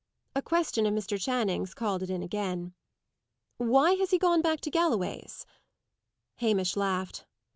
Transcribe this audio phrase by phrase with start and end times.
[0.33, 1.21] A question of Mr.
[1.21, 2.73] Channing's called it in again.
[3.57, 5.45] "Why has he gone back to Galloway's?"
[6.37, 7.23] Hamish laughed.